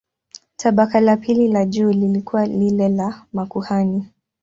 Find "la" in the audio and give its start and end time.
1.01-1.17, 1.47-1.65, 2.89-3.25